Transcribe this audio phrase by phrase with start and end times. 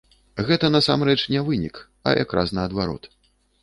[0.47, 1.75] Гэта, насамрэч, не вынік,
[2.09, 3.03] а якраз наадварот.